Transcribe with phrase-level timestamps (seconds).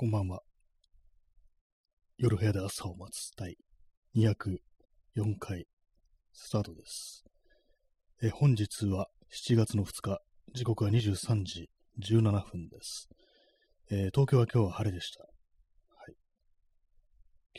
[0.00, 0.40] こんばんは。
[2.16, 3.58] 夜部屋で朝を待つ第
[4.16, 5.66] 204回
[6.32, 7.22] スタートです。
[8.22, 10.22] え本日は7月の2日、
[10.54, 11.68] 時刻は23時
[11.98, 13.10] 17分です。
[13.90, 15.22] えー、東京は今日は晴れでした。
[15.22, 15.28] は
[16.08, 16.14] い。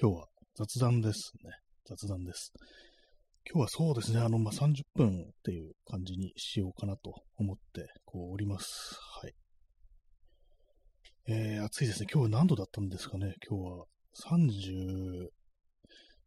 [0.01, 1.51] 今日は雑談ですね。
[1.85, 2.53] 雑談です。
[3.45, 8.97] 今日はそうですね、あの、まあ、30分っていう感じにしようかなと思って、こう、おります。
[9.21, 9.35] はい。
[11.27, 12.07] えー、暑いですね。
[12.11, 13.35] 今日何度だったんですかね？
[13.47, 13.85] 今日は
[14.31, 15.27] 30、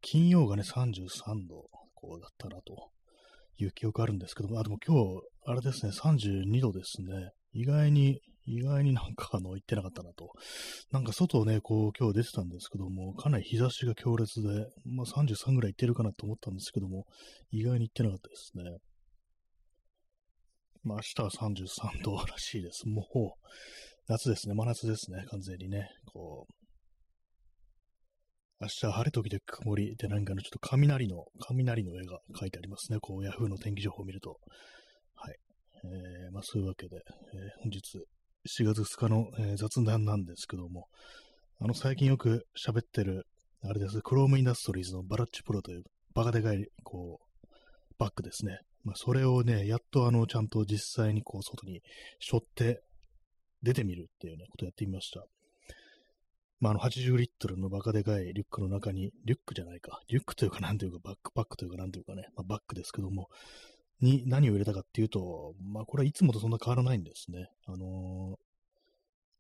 [0.01, 2.91] 金曜がね、33度、こうだったなと
[3.59, 7.31] いう記憶あるんですけども、あ、でも今日、あれですね、32度ですね。
[7.53, 10.31] 意外に、意外になんかあの、行ってなかったなと。
[10.93, 14.49] なんか外をね、こう今日出てたんですけども、かなり日差しが強烈で、
[14.85, 17.07] まあ33ぐらい行ってるかなと思ったんですけども、
[17.51, 18.79] 意外に行ってなかったですね。
[20.85, 22.87] まあ明日は33度らしいです。
[22.87, 23.31] もう、
[24.07, 25.89] 夏ですね、真夏ですね、完全にね。
[26.05, 26.53] こう、
[28.61, 32.99] 明日晴れ時で曇りでなんかのちょっと雷の、雷の絵が書いてありますね。
[33.01, 34.37] こう、ヤフーの天気情報を見ると。
[35.15, 35.37] はい。
[35.85, 37.99] えー、まあそういうわけで、えー、本日
[38.47, 40.89] 7月2日の、えー、雑談なんですけども、
[41.59, 43.27] あの最近よく喋ってる、
[43.63, 45.83] あれです、クロームインダストリーズのバラッチプロという
[46.15, 47.47] バカでかい、こう、
[47.99, 48.59] バッグですね。
[48.83, 51.81] まあそれをね、やっとあの、ちゃんと実際にこう、外に
[52.21, 52.83] 背負って
[53.65, 55.27] 出てみるっていうね、ことをやってみました。
[56.61, 63.29] まあ、あの、80リットルのバカでかいリュックの中に、リュックじゃないか、リュックというかなんというか、バックパックというかなんというかね、まあ、バックですけども、
[64.01, 67.49] に何を入れたかっていうと、まあ、これはいつもとそんな変わらないんですね。
[67.67, 68.37] あのー、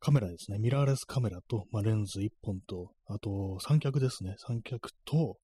[0.00, 0.58] カメラですね。
[0.58, 4.34] ミラーレスカメラと、まあ、レンズ1本と、あと三脚ですね。
[4.38, 5.36] 三脚と、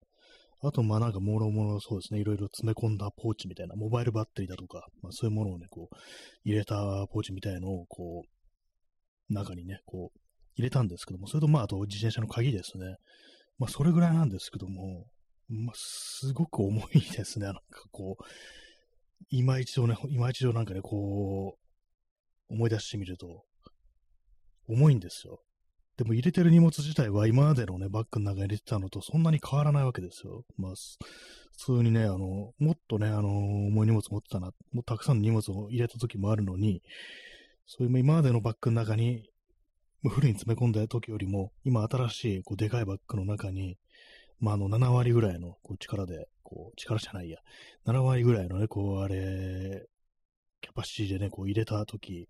[0.63, 5.97] あと、まあなんか、もろもろそうですね、いろいろ詰め込んだポーチみたいな、モバイルバッテリーだとか、まあそういうものをね、こう、
[6.45, 8.40] 入れたポーチみたいのを、こう、
[9.31, 10.19] 中にね、こう、
[10.57, 12.97] 入れたんですけども、それとまあ、あと自転車の鍵ですね。
[13.59, 15.07] まあ、それぐらいなんですけども、
[15.49, 17.47] まあ、すごく重いですね。
[17.47, 18.25] なんかこう、
[19.31, 21.57] 今一度ね、今一度なんかね、こ
[22.51, 23.45] う、思い出してみると、
[24.69, 25.43] 重いんですよ。
[25.97, 30.45] でも入れてる荷物自体は今までのね、バッグの中に入れてたのとそんなに変わらないわけですよ。
[30.57, 30.73] まあ、
[31.59, 36.83] 普通にね、あの、もっとね、あの、重い荷物持ってたな、もうたくさんの荷物を入れた時もあるのに、
[37.73, 39.31] そういう今までのバッグの中に、
[40.03, 43.79] フルに詰め込んだ時よりも、今新しいこうでかいバッグの中に、
[44.41, 47.39] まあ、あの、7割ぐらいのこう力で、こう、力じゃないや、
[47.87, 49.87] 7割ぐらいのね、こう、あれ、
[50.61, 52.29] キャパシティでね、こう入れた時、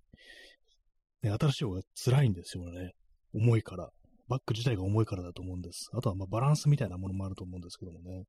[1.23, 2.93] ね、新しい方が辛いんですよね。
[3.33, 3.89] 重いから。
[4.29, 5.89] バッグ自体が重いからだと思うんです。
[5.95, 8.25] あとは、ま、バランスみたいなものもあると思うんですけどもね。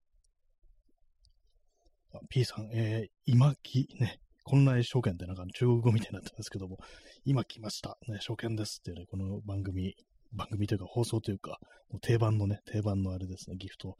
[2.29, 6.77] P さん、えー、今木ね、混来証券ってなんか中国語みたいになってますけども、
[7.25, 7.97] 今来ました。
[8.07, 9.95] ね、証券ですっていうね、この番組、
[10.33, 11.57] 番組というか放送というか、
[11.89, 13.95] もう定番のね、定番のあれですね、ギフト、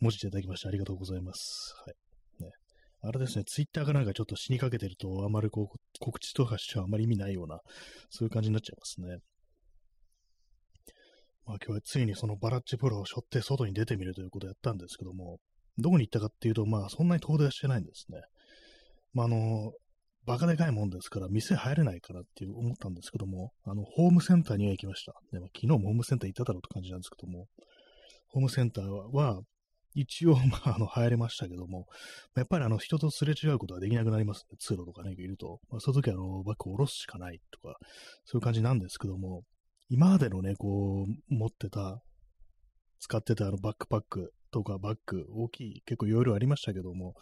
[0.00, 1.74] 文字でいただきましてありがとうございます。
[1.86, 2.44] はい。
[2.44, 2.50] ね、
[3.02, 7.60] あれですね、ツイッターかなんかちょっと死にかけてると、あまりこう、告知とかしてはあまり意味ないような、
[8.10, 9.18] そういう感じになっちゃいますね。
[11.46, 15.38] まあ今日はついにそのバラッチプロを背負って外に出てみるということをやったんですけども、
[15.76, 18.22] どこに行ったかっていうと、まあそんなに遠出はしてないんですね。
[19.12, 19.72] まああの、
[20.26, 25.14] バカでかいもんですから、店入れないからって思ったんですけども、あの、ホームセンターには行きました。
[25.32, 27.46] でも昨日もホームセンター行っただろうって感じなんですけども、
[28.28, 29.40] ホームセンターは、
[29.94, 31.86] 一応、 まあ、あの、入れましたけども、
[32.34, 34.56] やっぱりあの、人とすれ違うことはできなくなりますね。
[34.58, 35.60] 通路とかね、いると。
[35.70, 37.76] まあ、その時は、あの、バッグを下ろすしかないとか、
[38.24, 39.44] そういう感じなんですけども、
[39.88, 42.02] 今までのね、こう、持ってた、
[42.98, 47.14] 使ってたあの、バックパックとかバッグ、大きい、結構いろいろありましたけども、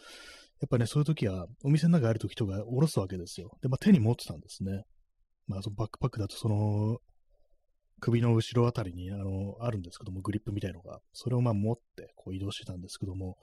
[0.63, 3.57] やっぱね、そういう時は、お店の中にある時とか下ろすわけですよ。
[3.61, 4.83] で、まあ、手に持ってたんですね。
[5.45, 6.99] まあ、そのバックパックだと、その、
[7.99, 13.35] 首の後ろあたりに、あの、あるんですけども、グリップみたいのが、それをまあ持って、こう移動してたんですけども、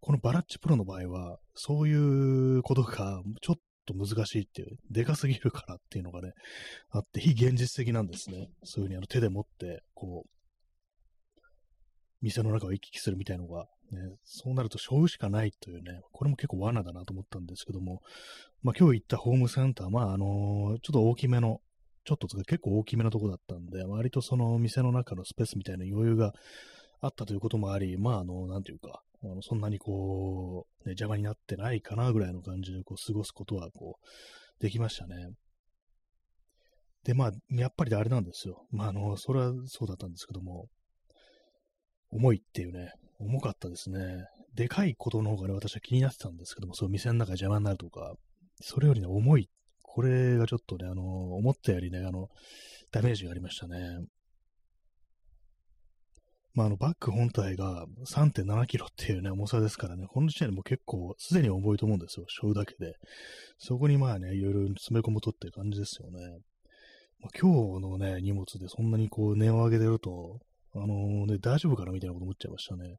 [0.00, 6.32] このバラッチプロの場合は、そういうことがちょっと難しいっていう、でかすぎるからっていうのがね、
[6.92, 8.48] あって、非現実的なんですね。
[8.62, 10.28] そういうふうにあの手で持って、こう、
[12.22, 18.00] 店の中を行き来するみたいのが、ね、そうなるとしょうしかないというね、これも結構罠だなと思ったんですけども、
[18.62, 21.60] まあ今日行ったホームセンター、まああのー、ちょっと大きめの、
[22.04, 26.32] ちょっととか結構大きめなとこだったんで、割とその店の中のスペースみたいな余裕が
[27.00, 35.30] あったということもあり、まああの、なんていうか、あのそんなにこう、ね、邪魔になってないかなぐらいの感じでこう過ごすことはこう、できましたね。
[37.04, 38.66] で、まあ、やっぱりあれなんですよ。
[38.70, 40.68] まあ、あの、それはそうだったんですけども、
[42.10, 42.92] 重いっていうね、
[43.24, 44.26] 重かったですね。
[44.54, 48.14] でかいことの方がね、私は気になってたんですけども、そう、店の中邪魔になるとか、
[48.60, 49.48] それよりね、重い。
[49.82, 51.02] これがちょっとね、あの、
[51.34, 52.28] 思ったよりね、あの、
[52.92, 53.78] ダメージがありましたね。
[56.54, 62.94] まあ、あの、バッグ本体が3.7キロっていうね、重さですからね、この時点でも結構、すでに重いと思うんですよ、背負うだけで。
[63.58, 66.20] そこにまあね、いろいろ詰め込むとって感じですよね。
[67.18, 70.38] まあ、今日のね、荷物でそんなにこう、値を上げてると、
[70.74, 72.96] あの、ね、大丈夫かなみたいなこと思っちゃいましたね。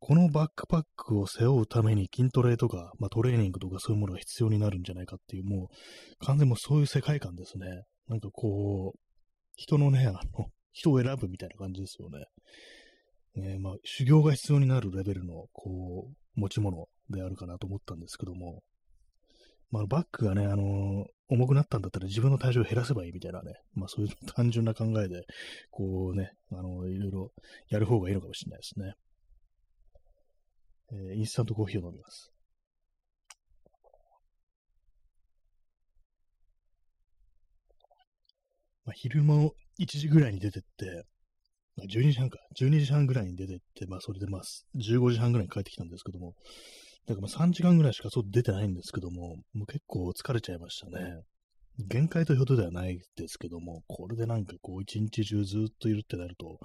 [0.00, 7.66] このバックパックを背負うために筋トレとか、まあ、トレーニングとかそういうものが必要になるんじゃないかっていう、もう、完全もうそういう世界観ですね。
[8.08, 8.98] なんかこう、
[9.56, 12.26] 人のね、あの、人を選ぶみたいな感じですよね。
[13.36, 18.62] え、まあ、修行が必要になるレベルの、こう、持ち物であるかなと思ったんですけども、
[19.70, 25.22] まあ、バッグがね、あの、重くなったんだったら自分の体重を減らせばいいみたいなね、まあそういう単純な考えで、
[25.70, 27.32] こうね、あの、いろいろ
[27.68, 28.94] やる方がいいのかもしれないですね。
[30.92, 32.30] えー、インスタントコーヒーを飲みます。
[38.84, 41.04] まあ、昼も1時ぐらいに出てって、
[41.88, 44.42] 12時半か、12時半ぐらいに出てって、まあそれでまあ
[44.76, 46.34] 15時半ぐらいに帰ってきたんですけども、
[47.06, 51.22] だからまあ3時間ぐらいしか外出てないんですけども、もう結構疲れちゃいましたね。
[51.78, 56.58] 限界というほどではないですけども、これでなんかこう一日中ずっといるってなると、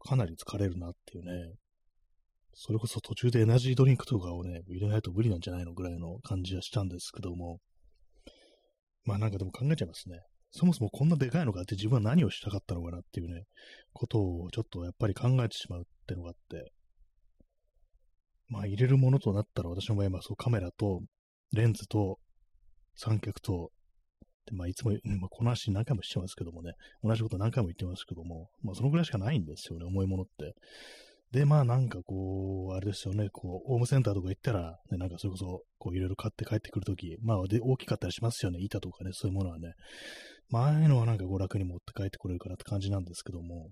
[0.00, 1.54] かなり疲れるなっていうね、
[2.54, 7.58] それこそ途中でエナジードリンクとかをね、入れないと無理なんじゃないのぐらいの感じはしたんですけども、
[9.04, 10.20] まあなんかでも考えちゃいますね。
[10.50, 13.42] そもそもこんなでかいのかって自分は何をしたかったのかなっていうね、
[13.92, 16.72] ことをちょっとやっぱり考えてしまうってのがあって、
[18.48, 21.00] まあ入れるものとなったら私の場合はそうカメラと
[21.52, 22.18] レンズと
[22.96, 23.70] 三脚と、
[24.46, 30.54] でまあいつも、まあ、この話何回もしてますけどもね、同じこと何回も言ってますけども、まあそのぐらいしかないんですよね、重いものって。
[31.32, 39.72] で、まあなんかこう、あれですよね、こう、ホームセンターとか行ったら、ね、なんかそれこそ、こういろいろ買って帰ってくるとき、まあで大きかったりしますよね、板とかね、そういうものはね。
[40.48, 43.70] まあああいうのはなんかこう楽に持って帰ってこれるかなって感じなんですけども、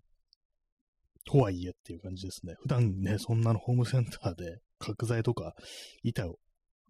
[1.25, 2.55] とはいえっていう感じですね。
[2.61, 5.55] 普段ね、そんなのホームセンターで角材とか
[6.03, 6.37] 板を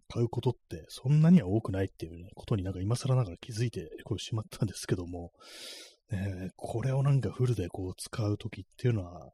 [0.09, 5.31] 買うことってそんなには多くないっていう、ことになんか今更ながら気づいてこうしまったんですけども、
[6.11, 9.29] ね、これをなんかフルでこう使うときっていうのは、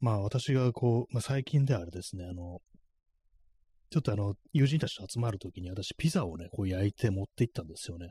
[0.00, 2.58] まあ私がこう、まあ、最近ではあれですね、あの、
[3.90, 8.08] ちょっとあの、友人たちと集まるときに私ピザをね、こう焼いて持って行ったんですよね。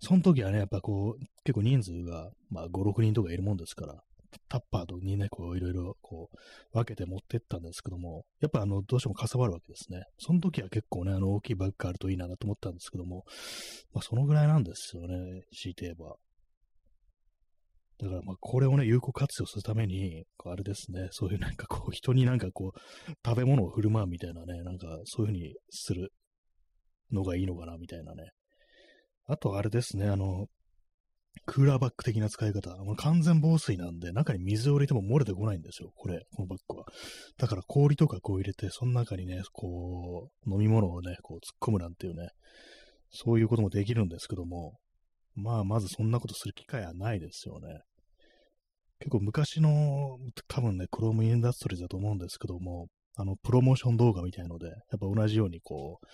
[0.00, 4.02] その時はね、やっぱこう、結構人数が、まあ5、6人とかいるもんですから、
[4.48, 6.36] タッパーとにね、こういろいろこう
[6.72, 10.04] 分けて持ってったんですけども、やっぱあの、どうしてもかさばるわけですね。
[10.18, 13.24] その時は結構ね、あの、大きいバッグがあるといいなと思ったんですけども、
[13.92, 16.16] まあそのぐらいなんですよね、強いて言えば。
[17.98, 26.12] だからまあこれをね、有効活用するために、あれですね、そういうなんかこう、人になんかこう、食べ物を振る舞うみたいなね、なんかそういうふうにする
[27.10, 28.30] のがいいのかな、みたいなね。
[29.28, 30.46] あとあれですね、あの、
[31.44, 32.74] クーラーバッグ的な使い方。
[32.76, 36.86] もう完全防水なんで、中に水を入れても漏れてこないんですよ、これ、このバッグは。
[37.38, 42.30] だから氷とかこう入れて、その中にね、こう、飲み物をね、こう突っ込むなんていうね、
[43.10, 44.78] そういうこともできるんですけども、
[45.34, 47.80] まあ、まずそんなことする機会はないですよね。
[48.98, 50.18] 結構昔の、
[50.48, 52.86] 多分ね、クロームインダストリーだと思うんですけども、
[53.16, 56.06] あの、プロモーション動画みたいので、やっぱ同じようにこう、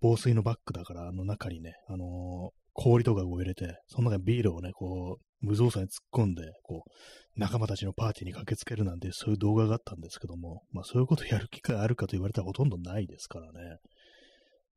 [0.00, 2.52] 防水のバッグだから、あの中にね、あの、
[2.82, 6.90] 氷とかを入れて、その中にビールをね、こう、無造作に突っ込んで、こう、
[7.38, 13.76] 仲間たちのパーティーに駆けつけるなんて、そういう動画があったんですけども、まあそういうことやる機会あるかと言われたらほとんどないですからね。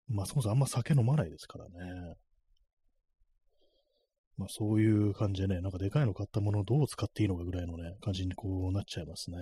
[0.09, 1.71] まあそもそもあんま酒飲まないですからね。
[4.35, 9.37] まあそういう感じでね、なんかでかいの買ったものをどう使っていいのかぐらいのね、感じにこうなっちゃいますね。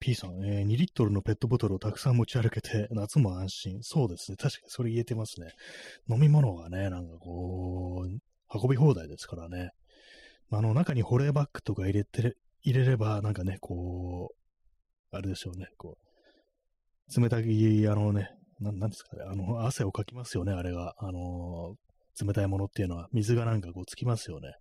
[0.00, 3.78] P さん、えー、2リットルのペットボトルをたくさん持ち歩けて、夏も安心。
[3.82, 4.36] そうですね。
[4.36, 5.52] 確かにそれ言えてますね。
[6.08, 9.70] 飲み物がね、なんかこう、運び放題ですからね。
[10.50, 18.30] あの、中に保冷バッグとか入れて、入れれば、なんかね、こう、あれでしょうね、こう、冷たい、あのね、
[18.60, 20.94] ななんですかね、あの、汗をかきますよね、あれが。
[20.98, 21.76] あの
[22.20, 24.54] 冷たいものっていうのは、水がなんかこうつきますよね。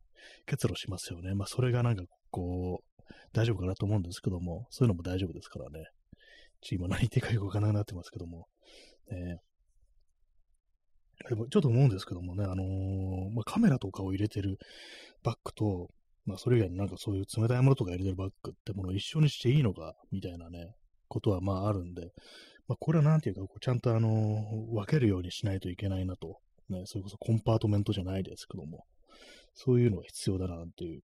[0.45, 1.33] 結露しますよね。
[1.33, 5.85] まあ、それがなんかこう、大丈夫かなと思うんですけども、そういうのも大丈夫ですからね。
[6.61, 8.47] ち今何言ってかよくわからなくなってますけども。
[9.09, 9.39] ね、
[11.29, 14.57] でもちょっと思うんですけどもね、あのー、まあ、カメラとかを入れてる
[15.23, 15.89] バッグと、
[16.25, 20.73] まあ、それ以外になんかそういう冷たいものとか入れてるバッグってものを一緒にしていいのか、みたいなね、
[21.07, 22.11] ことはまああるんで、
[22.67, 26.39] まあ、これはなんていうか、ちゃんとあのー、分けるようにしないといけないなと。
[26.69, 28.83] ね、それこそコンパートメントじゃないですけども、
[29.59, 31.01] そういうのが必要だなっていう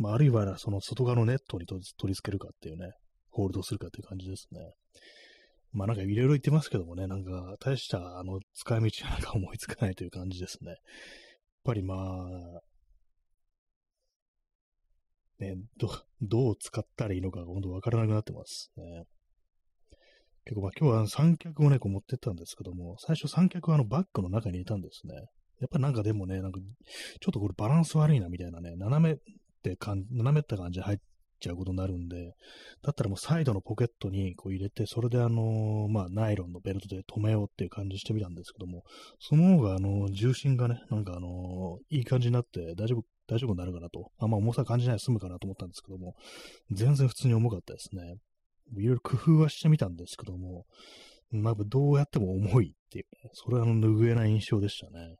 [0.00, 2.94] まあ、あるいは、その外側のネットに取り付けるかっていうね、
[3.30, 4.72] ホールドするかっていう感じですね。
[5.72, 10.70] まあなんかいろいろ言ってますけどもね、なんか大したあの使い道なんか思いつかないという感じですね。
[10.70, 10.78] やっ
[11.64, 12.60] ぱりまあ、
[15.38, 15.90] ね、ど、
[16.22, 19.04] どう使ったらいいのかが本当わからなくなってますね。
[20.46, 25.12] 結構まあ今日は三脚をね、こう持ってったんですけども、最初三脚はあのバッグの中にいたんですね。
[25.60, 26.60] やっぱなんかでもね、なんか、
[27.20, 29.16] ちょっとこれバランス悪いなみたいなね、斜めっ
[29.62, 30.98] て感斜めった感じで入っ
[31.38, 32.34] ちゃうことになるんで、
[32.82, 38.84] だったらもうサイドのポケットにこう入れて、それであのー、まあナイロンのベルトで止めようっていう感じしてみたんですけども、
[39.18, 46.14] その方があの、重心がね、なんかあのー、いい感じになって大丈夫、大丈夫になるかなと、あんま重さ感じないで済むかなと思ったんですけども、
[46.70, 48.16] 全然普通に重かったですね。
[48.76, 50.64] いろいろ工夫はしてみたんですけども、
[51.32, 55.16] まあ、どうやっても重いっていうね、それはあの拭えない印象でしたね。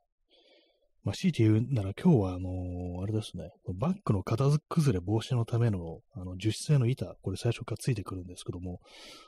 [1.03, 8.79] まあ、強いて言うなら今日は、あの、あれですね、バッグの型崩れ防止のための、あの、樹脂製の板、これ最初からついてくるんですけども、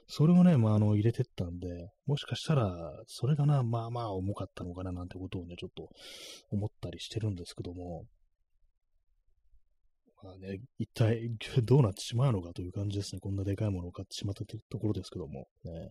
[0.08, 2.76] それをね、まあ、あの、入れてったんで、もしかしたら、
[3.08, 5.90] それがな、まあまあ重かったのかななんてことをね、ちょっと
[6.52, 8.06] 思ったりしてるんですけども、
[10.22, 11.32] まあね、一体
[11.66, 13.20] どうなってしまうのかという感じですね。
[13.20, 15.90] こんなでかいものを買ってしまったというところですけども、ね、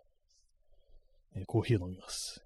[1.34, 2.40] えー、コーヒーを飲みます。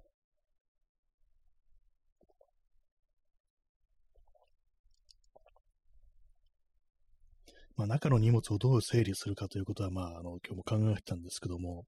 [7.76, 11.84] まあ、中の荷物をどう整理するかということは、まあ、あの、今日も考えてたんですけども、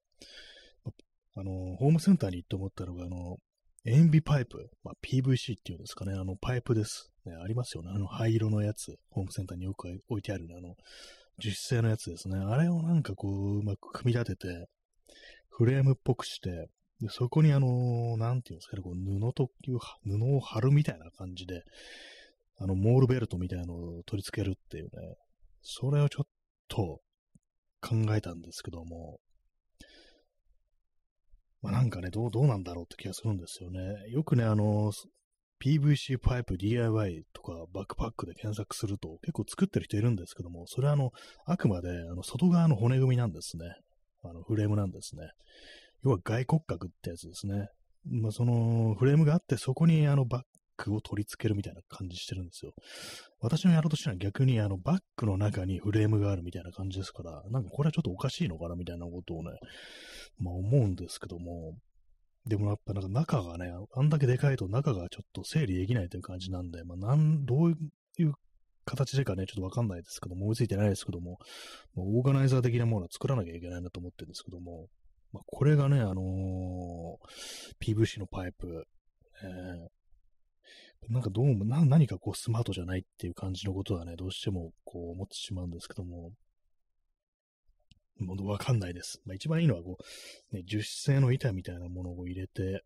[1.35, 3.37] あの、ホームセンターに行って思ったのが、あの、
[3.85, 7.11] 塩ビパイプ、まあ、PVC っていうんですかね、あの、パイプです。
[7.25, 7.91] ね、ありますよね。
[7.95, 10.75] あの、灰色のやつ、ホームセンターによく置いてあるね、あの、
[11.39, 12.37] 樹脂製のやつですね。
[12.39, 14.67] あれをなんかこう、うまく組み立てて、
[15.49, 16.69] フレームっぽくして、
[17.01, 21.63] でそこにあの、なんていうんですかね、こう布という、布を貼るみたいな感じで、
[22.57, 24.91] あの、モールベルトみたいなのを取り付けるっていうね、
[25.63, 26.27] それをちょっ
[26.69, 27.01] と
[27.81, 29.19] 考えたんですけども、
[31.61, 33.81] まあ、なんかね、どう、どうなんだろうって気がするんですよね。
[34.11, 34.93] よくね、あの、
[35.61, 41.11] PVC パイプ DIY とかバックパックで検索すると結構作ってる人いるんですけども、それはあの、
[41.47, 43.65] あくまであの外側の骨組みなんですね。
[44.23, 45.23] あの、フレームなんですね。
[46.05, 47.69] 要は外骨格ってやつですね。
[48.09, 50.43] まあ、そのフレームがあって、そこにあのバッ
[50.79, 52.73] クを取り付けるみたいな感じしてるんですよ。
[53.41, 59.51] 私のやろうとしたのは逆にあのバックの中にフレームがあるみたいな感じですから、なんかこれはちょっとおかしいのかなみたいなことをね、
[60.39, 61.75] まあ思うんですけども、
[62.47, 67.75] でもやっぱなんか中がね、あんだけでかいと中がちょっと整理できないという感じなんで、まあなん、どうい
[68.25, 68.33] う
[68.89, 71.39] 形でかね、ちょっとわかんないですけども、思いついてないですけども、
[71.95, 74.87] まあ、オーガナイザー的なものは作らなきゃいけないなと思ってるんですけども、
[75.33, 77.17] まあ、これがね、あのー、
[77.81, 78.85] PVC のパイプ、
[79.43, 79.89] えー、
[81.09, 86.33] なんかどうもな、何かこうスマートじゃないっていう感じのことはね、どうしてもこう思ってしまうんですけども、
[88.19, 89.21] もうわかんないです。
[89.25, 89.97] まあ、一番いいのはこ
[90.53, 92.83] う、ね、樹脂製の板みたいなものを入れて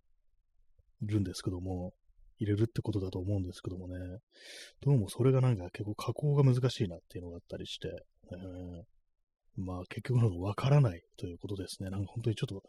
[1.00, 1.94] るんですけども、
[2.38, 3.94] 入れるってことだと思うんですけどもね、
[4.80, 7.88] どうもそれがなんか結構加工が難しいなっていうのがあったりして、
[8.32, 8.82] えー、
[9.56, 11.90] まあ結局のわからないということですね。
[11.90, 12.62] なんか本当にちょっと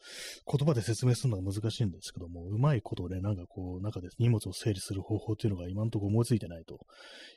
[0.57, 6.79] 言葉で説明するのが難しいんですけども、うまいことでなんかこう中で荷物を整理する方法っていうのが今のところ思いついてないと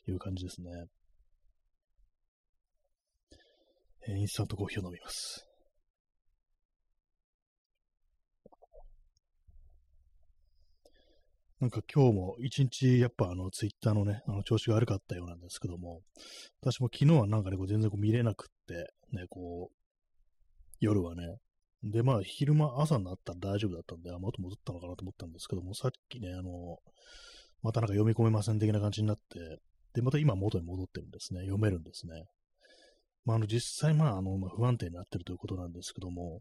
[0.09, 0.71] いう感じですね。
[4.09, 5.47] えー、インスタントコーヒーを飲みます。
[11.59, 16.03] なんか今日も一日やっぱあのツイッターのね、あの調子が悪かったようなんですけども、
[16.61, 19.77] 私も昨日はなんかね、こう全然こう見れなくって、ね、こう、
[20.81, 21.39] 夜はね、
[21.83, 26.79] で、まあ、昼間、朝になったら大丈夫だったんで、あ、もっと戻ったのかなと思ったんですけども、さっきね、あの、
[27.63, 29.61] またなんか読み込めません的な感じになって、
[29.95, 31.41] で、また今元に戻ってるんですね。
[31.41, 32.25] 読めるんですね。
[33.25, 36.41] まあ、あの、実際、まあ、あの、まあ、不安定になってるということなんですけども、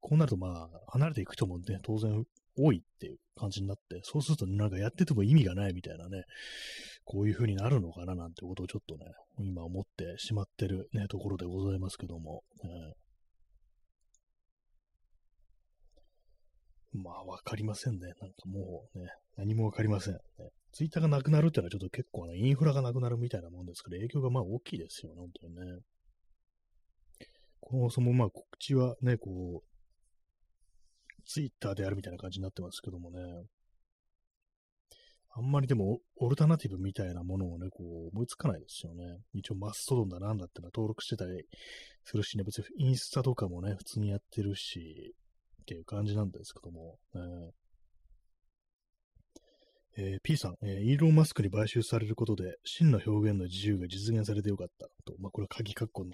[0.00, 2.24] こうなると、まあ、離れていく人もね、当然
[2.56, 6.24] 多いっていう感じになって、そうするとなんかやってても意味がないみたいなね、
[7.04, 9.04] こういう風になるのかななんてことをちょっとね、
[9.38, 18.00] 今思ってしまってるね、ところでございますけども、えー、まあ、わかりませんね。
[18.00, 20.20] なんかもうね、何もわかりません、ね。
[20.72, 25.80] ツイッターがなくなるってのはちょっと結構ね、インフラがなくなるみたいなもんですから、影響がまあ大きいですよ、本当にね。
[27.60, 33.20] このそもまあ告知はね、こう、ツイッターであるみたいな感じになってますけどもね。
[35.36, 39.18] あんまりでも、オルタナティブみたいなものをね、こう、思いつかないですよね。
[39.32, 41.44] 一応、マストドンだなんだってのは登録してたり
[42.04, 45.16] するしね、別にインスタとかもね、普通にやってるし、
[45.62, 47.50] っていう感じなんですけども、ね、
[49.96, 55.14] えー、P さん、えー、イーロン・マスクに買収されることで、真の表現の自由が実現されてよかったと。
[55.20, 56.12] まあ、これは鍵括弧の、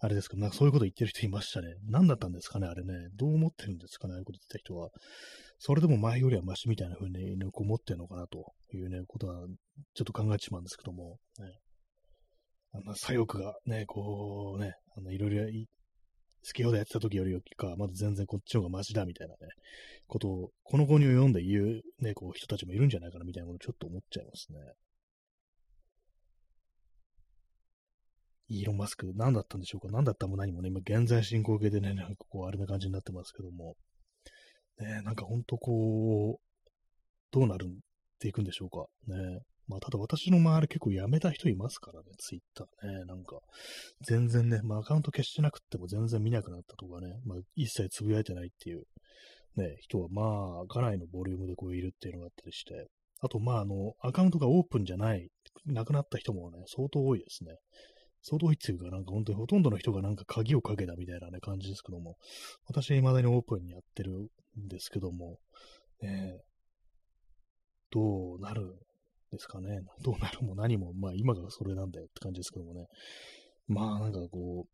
[0.00, 1.74] あれですけど、なんかそういうこと言ってる人いましたね。
[1.88, 2.92] 何だったんですかね、あれね。
[3.14, 4.90] どう思ってるんですかね、ああいうこと言ってた人は。
[5.58, 9.46] それでも前よりはマシみたいな風に、ね、思ってるのかなというね、ことは、
[9.94, 11.52] ちょっと考えてしまうんですけども、ね。
[12.72, 15.48] あの、左翼がね、こうね、あの、いろいろ
[16.52, 19.38] き放題やってた時よりか、まず全然こっちの方がマシだみたいなね、
[20.06, 24.58] ことを、この後に読んで言うね、こう人たちもいるんじゃないかなみたいなことをちょっと思っちゃいますね。
[28.48, 29.92] イーロン・マスク、何だったんでしょうか？
[29.92, 33.76] 何だったも何もね、今現在進行形でね、なんかこう、あれな感じになってますけども、
[34.80, 36.68] ね、なんかほんとこう、
[37.30, 37.68] どうなるっ
[38.18, 38.86] ていくんでしょうか？
[39.06, 39.40] ね。
[39.70, 43.04] まあ、ただ私の周り結構辞めた人いますからね、ツイッターね。
[43.04, 43.38] なんか、
[44.02, 48.82] 全然ね、まあアカウント消してなくても全然見なくなったとかね、まあ一切つぶやいてないっていう
[49.56, 52.88] ね、人はまあ、かなりのボリュームでこういるっていうのがあったりして、
[53.20, 55.28] あとまああの、アカウントがオープンじゃない、
[55.66, 57.54] なくなった人もね、相当多いですね。
[58.22, 62.16] 相当多いっていうか、なんか本当にほとんどの人がなんか鍵をかけたみたいなね、感じですけども、
[62.66, 65.38] 私は未だにオープンにやってるんですけども、
[66.02, 66.40] ね、
[67.90, 68.78] どうなる
[69.30, 69.80] ですかね。
[70.02, 72.86] どうなるも何も、まあ今がそれなんだよって感じですけどもね。
[73.66, 74.70] まあなんかこう、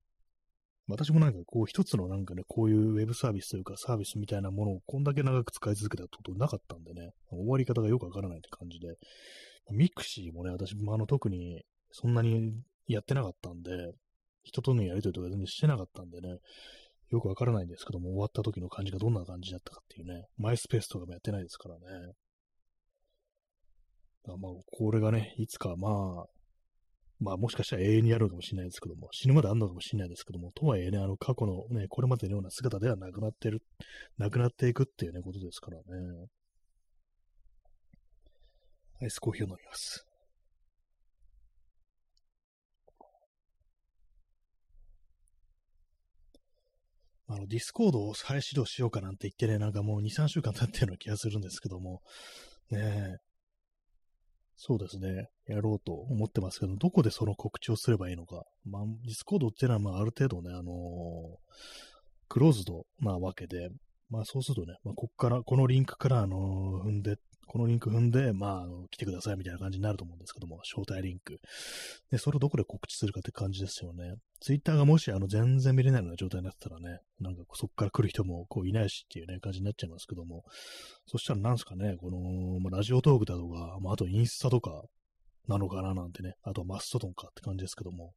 [0.89, 8.97] 私もなんかこう一つのなんかね、こういうウェブサービスというかサービスみたいなものをこんだけ長く使い続けたことなかったんでね、終わり方がよくわからないって感じで、
[9.71, 12.53] ミクシーもね、私、まあ、あの特にそんなに
[12.87, 13.71] やってなかったんで、
[14.45, 16.39] 人とのやりとりとか全然してなかったんでね、
[17.11, 22.13] よくわからないんですけども、終わった時の感じがどんな感じだったかっていうね、マイスペースとかもやってないですからね。
[24.37, 26.27] まあ、これがね、いつかまあ、
[27.19, 33.63] まあもしかしたら永遠にやるのかもしれないですけども、死ぬまであんのかもしれないですけども、とはいえね、あの過去のね、これまでのような姿ではなくなってる、
[34.19, 35.83] なくなっていくっていうね、ことですからね。
[39.01, 40.07] アイスコーヒーを飲みます。
[47.29, 52.03] あの、ディスコードを再始動しようかなんて言ってね、なんかもう2、3週間経ってるような気がするんですけども、
[52.71, 53.26] ねえ
[54.57, 55.29] そうですね。
[55.47, 58.45] やろうと思ってますけど、どこでその告知をすればいいのか。
[58.65, 61.37] まあ、ディスコードっていうのは、まあ、ある程度ね、あのー、
[62.29, 63.69] クローズドなわけで、
[64.09, 71.39] まあ、そうするとね、まあ、こっから、このリンクから、あのー、踏んでこのリンク踏んで、まあ、の来てくださいみたいな感じになると思うんですけども、招待リンク。
[72.11, 74.15] で、それをどこで告知するかって感じですよね。
[74.41, 80.45] ツイッターがもし、あの、全然見れないような状態になってたらね、なんかそこから来る人もこういないしっていうね、感じになっちゃいますけども、
[81.07, 84.83] そしたらなんすかね、この、まあ、ラジオトークだとか、まあ、あとインスタとか、
[85.49, 88.13] なのかななんてね、あとマストドンかって感じですけども、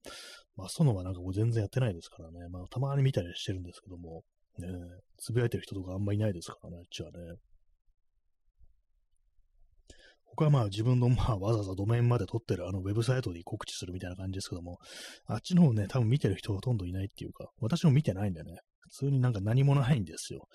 [0.55, 4.23] マストドンはなんかこう全然やってないですからね、まあたまに見たりしてるんですけども、
[4.57, 4.67] ね、
[5.17, 7.17] つぶやいてる人とかあんまいないですからね、あっちはね。
[10.31, 14.77] 僕はまあ自分のまあわざわざドメインまで取ってるあのウェブサイトで告知するみたいな感じですけども、
[15.25, 20.47] あっちの方ね、多分見てる人ほとんどいないっていうか、私も見てないんでね、普通になんか何もないんですよ。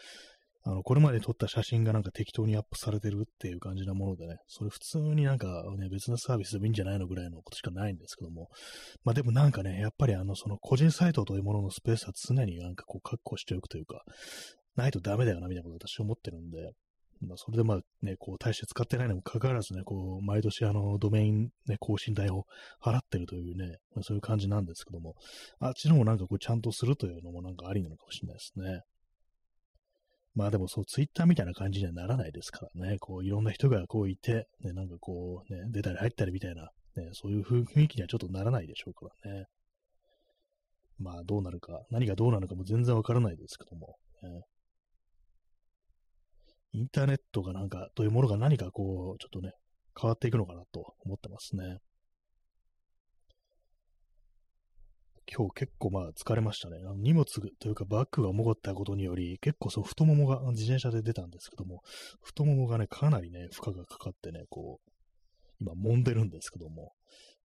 [0.66, 8.48] あの、これまで撮った写真がなんか適当にアップされてるっていう感じなものでね、それ普通になんかね、別なサービスでもいいんじゃないのぐらいのことしかないんですけども、
[9.04, 14.02] まあでもなんかね、やっぱりあの、その個人サイトというもののスペースは常になんかこう確保しておくというか、
[14.74, 16.72] ないとダメだよな、みたいなこと私思ってるんで、
[17.26, 22.46] まあ、それでまあね、こう、大して使ってないにもかかわらずね、こう、毎年あの、ドメイン、ね、更新代を
[22.82, 25.14] 払ってるというね、まあ、そういう感じなんですけども、
[25.60, 28.82] あっちの方もなんかこう、ちゃんとするというのもなんかありなのかもしれないですね。
[30.34, 39.46] まあでもそう、ツイッターみたいな感じにはならないですからね、こう、いろんな人がこういて、ね、なんかこう、ね、出たり入ったりみたいな、ね、そういう雰囲気にはちょっとならないでしょうからね。
[40.98, 43.96] まあどうなるか、何がどうなるかも全然わからないですけども、
[46.74, 49.52] インターネットがなんか、というものが何かこう、ちょっとね、
[49.98, 51.78] 変わっていくのかなと思ってますね。
[55.32, 56.78] 今日結構まあ疲れましたね。
[56.84, 57.24] あの荷物
[57.58, 61.80] というかバッグが重かったことにより、結構その太ももが自転車で出たんですけども、
[62.22, 64.90] 太ももがね、かなりね、負荷がかかってね、こう、
[65.60, 66.92] 今揉んでるんですけども、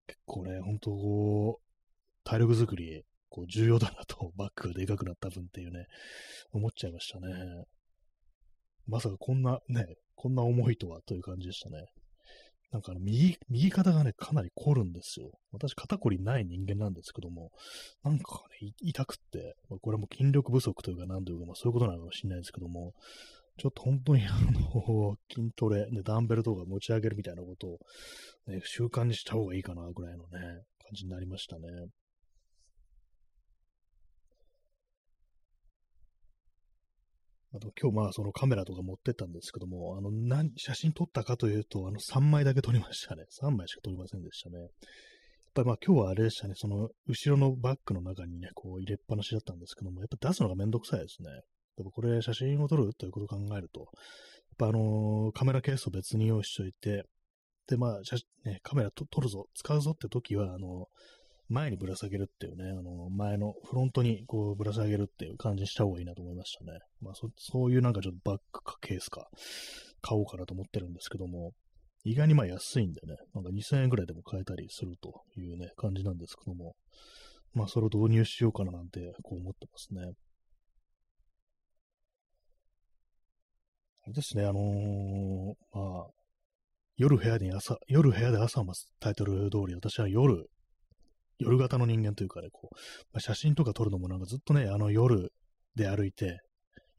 [0.07, 1.63] 結構ね、本当こう、
[2.23, 5.85] 体力づくり、こう重要だなと、バッグがでかくなった分っていうね、
[6.51, 7.27] 思っちゃいましたね。
[8.89, 11.85] まさかこんなね、こんな重いとはという感じでしたね。
[12.71, 15.31] なんかあの右、右肩がね、かなり凝るんですよ。
[15.51, 17.51] 私、肩こりない人間なんですけども、
[18.03, 22.93] なんかね、痛くって、まあ、これも筋力不足というか、なんというか、まあ、そういうことなのかもしれないですけども、
[23.57, 27.79] ちょっと本当にあの、 筋トレ、ね、ダンベルとか持ち上げるみたいなことを、
[28.47, 30.39] ね、習慣にした方がいいかな、ぐらいのね、
[30.79, 31.67] 感じになりましたね。
[37.59, 43.25] あと今日まあそのカメラとか持ってったんですけども、あの何、写真撮ったかというと、あの3枚だけ撮りましたね。
[43.43, 44.59] 3枚しか撮りませんでしたね。
[44.59, 44.69] やっ
[45.53, 51.29] ぱりまあ今日はあれでしたね、その後ろのバッグの中にね、こう入れっぱなしだったんですけども、やっぱ出すのがめんどくさいですね。
[51.29, 51.41] やっ
[51.77, 53.89] ぱこれ写真を撮るということを考えると、やっ
[54.57, 57.03] ぱあのー、カメラケースを別に用意しておいて、
[57.67, 61.18] でまあ写、ね、カメラと撮るぞ、使うぞって時は、あのー
[61.49, 66.79] 前にぶら下げるっていうね、あの、前のフロントにこうぶら下げるっていう感じにした方がいいなと思いましたね。
[67.01, 69.27] まあそ、そういうなんかちょっとバッグかケースか
[70.01, 71.53] 買おうかなと思ってるんですけども、
[72.03, 76.75] 意外にまあ安いんでね、なんか2000円ぐらいでも買えたりするというね、感じなんですけども、
[77.53, 80.13] まあそれを導入しようかななんてこう思ってますね。
[84.03, 86.07] あれですね、あのー、まあ、
[86.95, 90.49] 夜部屋に朝、夜部屋で朝を待つタイトル通り、私は夜、
[91.39, 92.75] 夜型の人間というかね、こう、
[93.13, 95.31] まあ、写真とか撮るのもなんかずっとね、あの夜
[95.75, 96.39] で歩いて、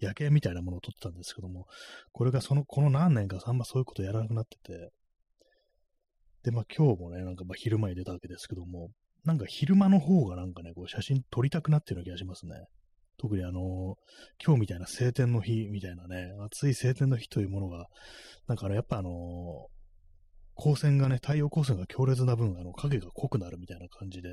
[0.00, 1.66] 夜景みたいなものを撮ってたんですけども、
[2.12, 4.90] これがその、この何年かあんまそういうことやらなくなってて、
[6.42, 8.88] で、まあ今日もね、なんかまあ昼間に出たわけですけども、
[9.24, 12.54] なんか昼間の方がなんかね、こう写真撮りたくなってるような気がしますね。
[13.18, 13.96] 特にあの、
[14.42, 17.86] 今日みたいな晴天の日みたいなね、暑い晴天の日というものが、
[18.46, 19.10] なんかあの、やっぱあの、
[20.60, 24.28] 光線がね、太陽光線が強烈な分、あの、影が濃くなるみたいな感じで、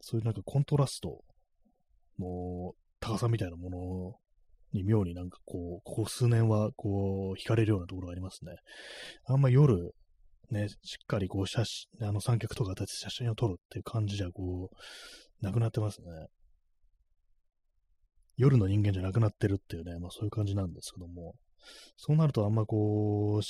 [0.00, 1.22] そういうなんかコントラスト
[2.18, 4.14] の高さみたいなもの
[4.72, 8.52] に妙になんかこう、ここ数年はこう、惹かれるようなところがありますね。
[9.24, 9.94] あんま夜、
[10.50, 16.06] ね、しっかりこう写真、あの三脚とか立てて写真を撮るっていう感じじゃこう、なくなってますね。
[18.36, 21.34] 夜の人間じゃなくなってるっていうね、まあそういう感じなんですけども、
[21.96, 23.42] そうなるとあんまこう、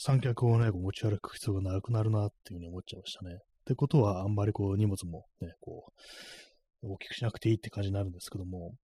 [0.00, 3.34] 三脚をね、こう持ち歩く必要がなくなるなっていうふうに思っちゃいましたね。
[3.34, 5.92] ってことは、あんまりこう荷物もね、こ
[6.84, 8.74] う、大きくしなくていいって感じになるんですけども、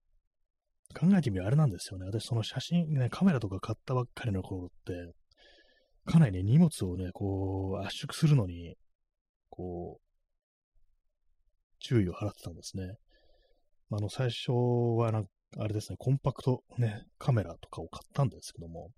[0.93, 2.07] 考えてみるあれなんですよね。
[2.07, 5.15] 私、その写真、ね、カメラとか買ったばっかりの頃って、
[6.05, 8.75] かなりね、荷物をね、こう、圧縮するのに、
[9.51, 10.05] こう、
[11.79, 12.97] 注意を払ってたんですね。
[13.93, 14.51] あの、最初
[14.99, 18.91] はなんか、あれですね、コンパクトね、カメラとかを買ったんですけども、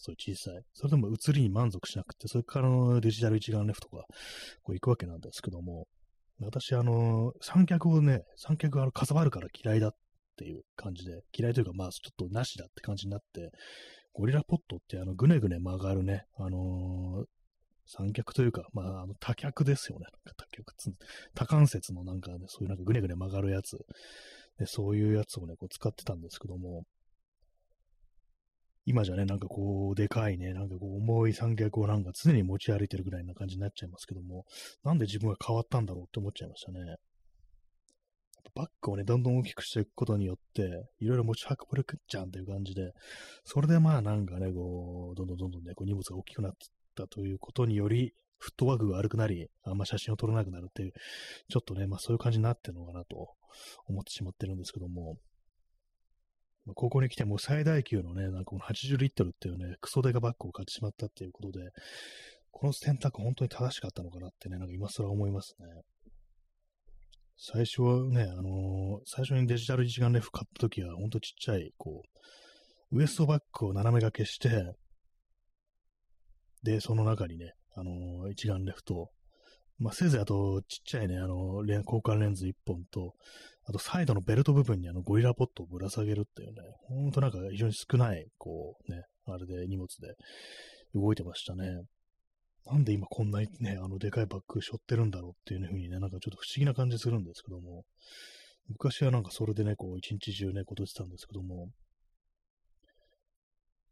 [0.00, 0.62] そういう小さい。
[0.72, 4.04] それでも映りに満足しなくて、それからのデジタル一眼レフとか、
[4.62, 5.86] こう行くわけなんですけども、
[6.40, 9.90] 私、あの、三脚をね、三脚がかさばるから嫌いだっ
[10.36, 13.50] ていう感じで、嫌いというか、まあ、ちょっとなしだって感じになって、
[14.14, 17.26] ゴリラポットってあの、ぐねぐね曲がるね、あのー、
[17.86, 20.06] 三脚というか、まあ、あの、多脚ですよね。
[20.24, 20.90] 多脚つ、
[21.34, 23.76] 多関節のなんかね、そういうなんかぐねぐね曲がるやつ。
[24.58, 26.84] で、そういうやつをね、こう使ってたんですけども、
[28.90, 34.46] 今じゃね、なんかこう、でかいね、なんかこう、重い三脚をなんか常に持ち歩いてるぐらいな感じになっちゃいますけども、
[34.82, 36.96] なんで自分が変わったんだろうって思っちゃいましたね。
[38.56, 42.92] バッグをね、どんどん大きくしていくことによって、いろいろ持ち運べるじゃんっていう感じで、
[43.44, 46.52] それでまあなんかね、こう、どんどんどんどんね、こう荷物が大きくなっ
[46.96, 50.92] たということにより、フットワークが悪くなり、あんま写真を撮れなくなるっていう、
[51.48, 53.34] ちょっとね、まあそういう感じになってるのかなと
[53.86, 55.16] 思ってしまってるんですけども、
[56.74, 61.70] ここに来てもう最大級のね、なんかこの80リットルっていうね、クソデカバッグを買ってしまったっていうことで、
[62.50, 65.66] この選択本当に正しかったのかなってね、なんか今更思いますね。
[67.42, 72.02] 最初はね、あのー、最初にデジタル一眼レフ買った時は、ほんとちっちゃい、こ
[72.92, 74.74] う、ウエストバッグを斜め掛けして、
[76.62, 79.08] で、その中にね、あのー、一眼レフと、
[79.80, 83.14] まあ、せいぜいあと、ちっちゃいね、あの、交換レンズ一本と、
[83.64, 90.14] あと、サイドのベルト部分にあの、ゴリラポットをぶら下げるっていうね、ほんとなんか非常に少ない、こうね、あれで荷物で
[90.94, 91.80] 動いてましたね。
[92.66, 97.84] なんで今こんなにね、あのでかいバッグ背負ってるんだろうっていう風にね、なんかちょっと不思議な感じするんですけども、
[98.68, 101.68] 昔はなんかそれでね、こう一日中ね、こうしてたんですけども、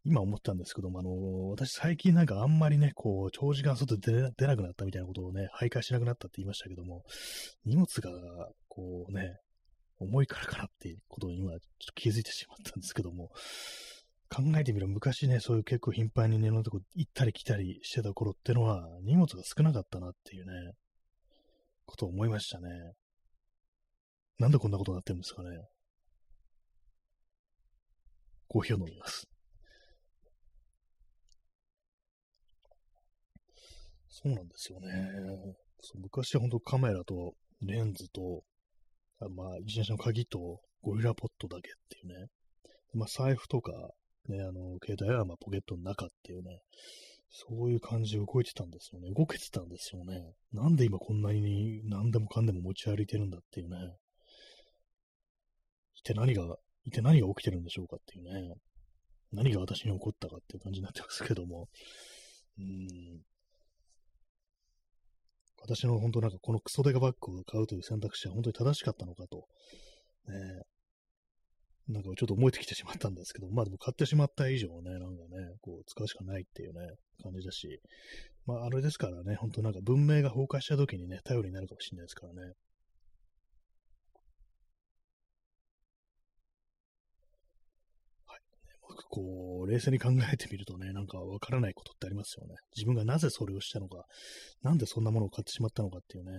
[0.09, 7.03] 今思ったんですけども、あの、私最近なんかあんまりね、こう、長時間外で出なくなったみたいなことをね、徘徊しなくなったって言いましたけども、
[7.63, 8.11] 荷物が、
[8.67, 9.37] こうね、
[9.99, 13.29] 重いからかなっていうことを今、ちょっと気づいてしまったんですけども、
[14.29, 20.73] 考えてみると昔ね、そういう結構頻繁にね、のとこ行ったり来たりしてた頃ってのは、荷物が少なかったなっていうね、
[21.85, 22.69] ことを思いましたね。
[24.39, 25.49] なんでこんなことになってるんですかね。
[28.47, 29.27] コーヒーを飲みます。
[34.09, 34.87] そうなんですよね。
[35.81, 38.43] そう昔は本当カメラとレンズと、
[39.19, 42.27] あまあ、自転車の鍵とゴリラポットだけっていうね。
[42.93, 43.71] まあ、財布とか、
[44.27, 46.61] ね、あの、携帯はまあポケットの中っていうね、
[47.29, 49.09] そういう感じで動いてたんですよね。
[49.15, 50.33] 動けてたんですよね。
[50.51, 53.77] なんで今こんなに何でもかんでも持ち歩いてるんだっていうね。
[55.93, 58.55] 一体何が、一体何が起きてるんでしょうかっていうね。
[59.31, 61.67] 何が私に起こったかっていう感じになってますけども。
[62.57, 63.21] うん。
[65.61, 69.47] 私の本当なんかこのクソデカバッグを買うという選択肢は本当に正しかったのかと、
[70.27, 70.63] ね、
[71.89, 76.81] なんかちょっと思えてきてしまったんですけど、まあでも買ってしまった以上ね、なんかね、こう使うしかないっていうね、
[77.23, 77.81] 感じだし、
[78.45, 82.41] まああれですからね、本当なんか文明が崩壊した時にね、頼りになるかもしれないですからね。
[88.27, 88.39] はい。
[88.67, 88.93] ね、こ
[89.69, 92.55] 冷静に考えてみるとね、なんかわからないことってありますよね。
[92.75, 94.05] 自分がなぜそれをしたのか、
[94.63, 96.31] なんでそんなものを買ってしまったのかっていうね。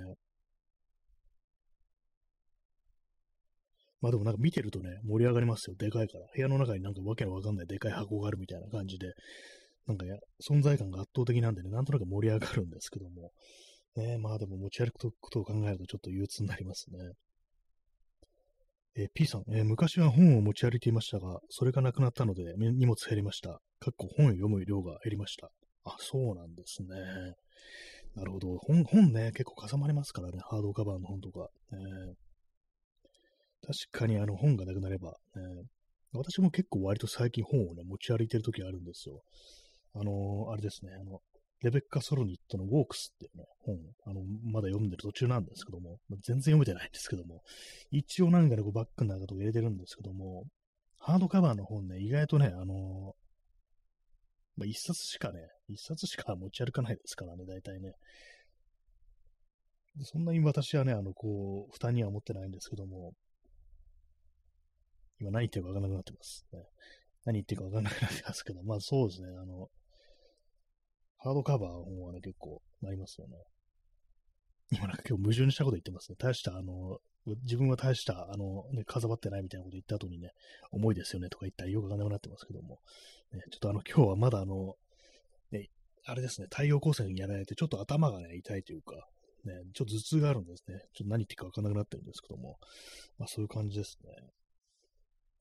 [4.01, 5.77] まあでもなんか見てるとね、盛り上がりますよ。
[5.77, 6.27] でかいから。
[6.35, 9.12] 部屋の中になんかわけのわかんないでかい箱があるみたいな感じで、
[9.87, 10.16] なんかや
[10.49, 13.31] 存在感が圧倒的なんでね、なんとなく盛り上がるんですけども。
[13.97, 16.99] ね、まあでも持ち歩くことを考えるとちょっと憂鬱になりますね。
[18.96, 23.61] えー、P さん、えー、昔は本を持ち歩いていましたが、それがなくなったので荷物減りました。
[23.79, 25.50] かっこ本を読む量が減りました。
[25.85, 26.88] あ、そうなんですね。
[28.16, 28.59] なるほど。
[28.59, 31.48] 本、本ね、結構かさまりますからね、ハードカバーの本とか。
[31.72, 32.14] えー、
[33.66, 35.16] 確かにあの本がなくなれば、ね、
[36.12, 39.22] 私も結構割と最近本をね、持ち歩いてる時あるんですよ。
[39.94, 41.20] あのー、あれですね、あの、
[41.62, 47.42] レベッカ・ソロニットのウォークスっていうね、本、あの、まだ読んでる途中なんですけどもま、全然読めてないんですけども、
[47.90, 50.44] 一応なんかね、こうバッグの中とか入れてるんですけども、
[50.99, 53.14] ハードカバーの本ね、意外とね、あの
[54.57, 57.94] まあ、一冊しかね、一冊しか持ち歩かないですからね、大体ね。
[60.03, 63.12] そんなに私はね、あの、こう、負担には思ってないんですけども、
[65.18, 66.61] 今何言ってるかわからなくなってます、ね。
[67.25, 69.68] 何言ってるかわからなくなってますけど、まあそうですね、あの、
[71.22, 73.37] ハードカバーの方はね、結構なりますよね。
[74.72, 76.16] 今なんか今日矛盾したこと言ってますね。
[76.18, 76.98] 大した、あの、
[77.42, 80.30] 自分は大した、あの、ね、飾ってないみたいなこと言った後にね、
[80.72, 82.78] 重いですよねとか言ったらよくわかんなくなってますけども、
[83.33, 84.76] ね、ちょっとあの、今日はまだあの、
[85.50, 85.68] ね、
[86.06, 88.94] あれですね、太陽光線やらないとちょっと頭がね、痛いというか、
[89.44, 90.78] ね、ちょっと頭痛があるんですね。
[90.94, 92.59] ちょっと何言ってるかわかんなくなってるんですけども、
[93.18, 94.11] まあそういう感じですね。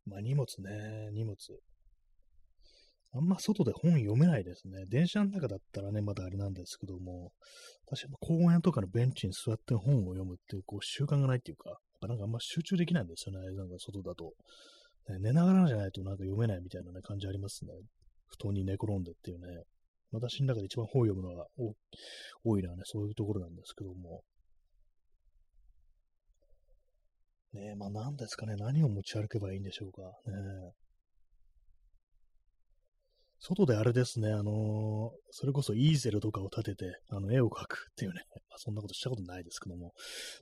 [0.05, 1.35] まあ荷物ね、荷物。
[3.11, 4.85] あんま外で本読めないですね。
[4.87, 7.31] 電車の中だったらね、まだあれなんですけども、
[7.87, 13.45] 私は公園とかのベンチに座って本を読むっていうこう習慣がないっていうか、なんかあんま集中できないんですよね。
[13.55, 14.33] なんか外だと。
[15.09, 17.71] ね、寝ながらじゃないとなんか読めないみたいな、ね、感じありますね。
[18.27, 19.63] 布団に寝転んでっていうね。
[20.11, 21.45] 私の中で一番本を読むのが
[22.43, 24.21] 多いのはね、そういうところなんですけども。
[27.53, 30.01] ねまあ何ですかね、何を持ち歩けばいいんでしょうか。
[30.31, 30.73] ね
[33.39, 39.93] 外であれですね、あの、それこそイーゼルとかを立てて、あの、絵を描くっていうね、 まあ、そんなことしたことないですけども、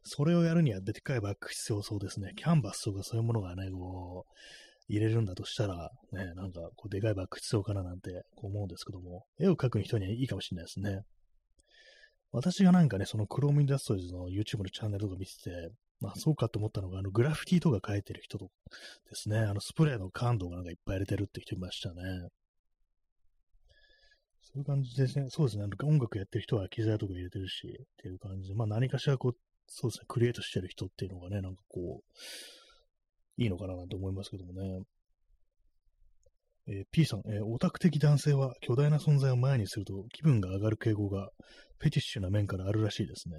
[0.04, 2.34] それをやるにはでっかいバッグ必要そうですね。
[2.36, 4.34] キャンバスとかそういうものがね、こう、
[4.90, 11.02] 入れるんだとしたら、ね、なんか、こう、でかいバッグ必要かななんて思うんですけども、絵を描く人にはいいかもしれないですね。
[12.32, 18.50] 私がなんかね、そのクロームインダストリーズの YouTube のチャンネルとか見てて、まあそうかと思ったのが、あのグラフィティとか描いてる人と
[19.10, 22.28] ですね、あのスプレーの感度がなんかいっぱい入れてるって人いましたね。
[24.58, 25.28] そういう感じですね。
[25.30, 25.66] そうですね。
[25.84, 34.82] 音楽やってる人は機材とか入れてるし、っていう感じで、まあ何かしらこう、そうですね、クリエイトしてる人っていうのがね、なんかこう、いいのかななんて思いますけどもね。
[36.70, 41.30] えー、P さん、えー、オタク的男性は巨大な存在を前にすると気分が上がる傾向が
[41.78, 43.38] フェティッシュな面からあるらしいですね。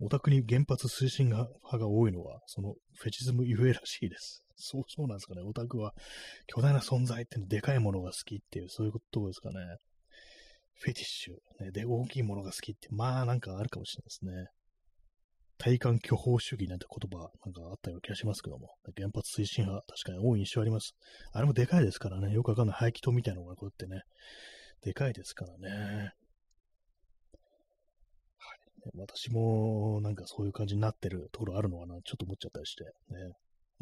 [0.00, 1.48] オタクに原発推進派
[1.78, 4.42] が多いのは、そのフェチズムゆえらしいです。
[4.56, 5.42] そう、そうなんですかね。
[5.42, 5.94] オタクは
[6.48, 9.58] 巨大な存在ってでかいものが好きっていう、そういうことですかね。
[10.78, 14.50] フェティッシュ、ね、で、大きいものが好きって、まあなんかあるかもしれないですね。
[15.58, 20.94] 体感巨峰主義なんて言葉なんかあったような気がしますけども、原発推進派、確かに多い印象あります。
[21.32, 24.02] あれもでかいですからね、よくわかんない排気筒みたいなのがこうやってね、
[24.82, 25.70] でかいですからね。
[28.38, 32.90] はい、私もなんかそういう感じになってるところあるのかな、ちょっと思っちゃったりして、ね。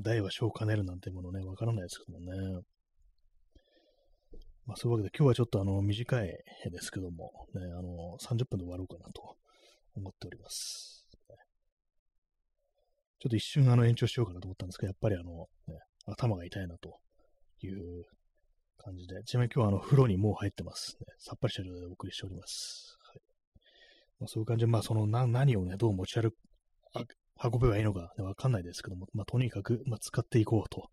[0.00, 2.62] 大は小を兼ねるなんてものね、わからないですけどもね。
[4.66, 6.38] まあ、そういうわけで、今日はちょっとあの短いで
[6.80, 9.36] すけども、ね、あの30分で終わろうかなと
[9.94, 11.06] 思っております。
[13.20, 16.98] ちょっと一瞬あの延長しようかなと思ったんですけど、やっぱりあの、ね、頭が痛いなと
[17.62, 18.04] いう
[18.76, 21.06] 感じで、ちなみに今日はあの風呂にもう入ってます、ね。
[21.18, 22.98] さっぱりした状態でお送りしております。
[23.08, 23.20] はい
[24.20, 26.34] まあ、そういう感じで、まあその何をね、どう持ち歩
[27.42, 30.88] 運べばいいのか、わかんないですけども、まあ、とにかく、まあ、使っていこうと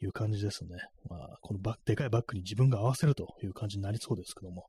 [0.00, 0.70] いう感じですね。
[1.08, 4.66] まあ、このバでかいバッグに自分が合わせるという感じになりそうですけども、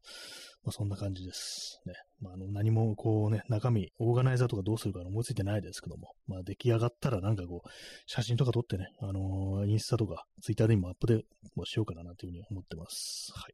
[0.64, 1.80] まあ、そんな感じです。
[1.86, 1.94] ね。
[2.20, 7.70] まあ、あの何もこうね、中身、オーガナイザーとかどうするか思いついてないですけども、まあ、出来上がったらなんかこう、
[8.08, 11.22] 写真とか撮ってね、あのー、インスタとか、ツイッターで今アップデー
[11.56, 13.32] トしようかなというふうに思ってます。
[13.36, 13.54] はい。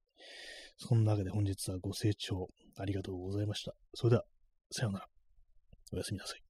[0.77, 3.73] そんなわけで本日はご清聴ありがとうございました。
[3.93, 4.23] それでは、
[4.71, 5.07] さようなら。
[5.93, 6.46] おやすみなさい。